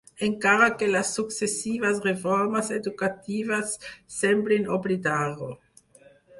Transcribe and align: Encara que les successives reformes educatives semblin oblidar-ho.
Encara 0.27 0.69
que 0.77 0.87
les 0.95 1.11
successives 1.19 1.99
reformes 2.07 2.73
educatives 2.79 3.77
semblin 4.19 4.69
oblidar-ho. 4.81 5.55